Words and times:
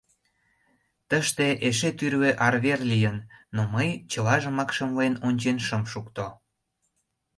Тыште 1.09 1.47
эше 1.67 1.89
тӱрлӧ 1.97 2.31
арвер 2.47 2.79
лийын, 2.91 3.17
но 3.55 3.61
мый 3.73 3.89
чылажымак 4.11 4.69
шымлен 4.75 5.13
ончен 5.27 5.57
шым 5.67 5.83
шукто. 5.91 6.25